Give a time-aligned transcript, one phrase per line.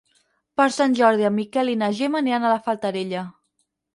[0.59, 3.25] Per Sant Jordi en Miquel i na Gemma aniran a la Fatarella.